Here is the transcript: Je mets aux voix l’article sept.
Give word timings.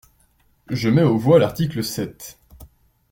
Je 0.71 0.89
mets 0.89 1.03
aux 1.03 1.19
voix 1.19 1.37
l’article 1.37 1.83
sept. 1.83 2.39